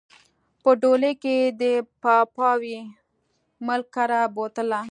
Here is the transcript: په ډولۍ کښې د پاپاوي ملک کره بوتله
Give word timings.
په 0.61 0.71
ډولۍ 0.81 1.13
کښې 1.23 1.37
د 1.61 1.63
پاپاوي 2.01 2.79
ملک 3.67 3.87
کره 3.95 4.21
بوتله 4.35 4.81